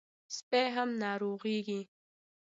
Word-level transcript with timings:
سپي 0.35 0.63
هم 0.75 0.89
ناروغېږي. 1.01 1.81